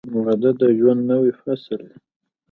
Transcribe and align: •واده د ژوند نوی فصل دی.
•واده 0.23 0.51
د 0.59 0.61
ژوند 0.77 1.01
نوی 1.11 1.31
فصل 1.41 1.79
دی. 1.89 1.95